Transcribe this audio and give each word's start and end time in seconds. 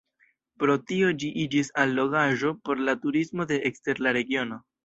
Pro 0.63 0.77
tio 0.91 1.11
ĝi 1.23 1.29
iĝis 1.43 1.69
allogaĵo 1.85 2.55
por 2.65 2.81
la 2.89 2.99
turismo 3.07 3.49
de 3.53 3.63
ekster 3.73 4.07
la 4.09 4.19
regiono. 4.19 4.63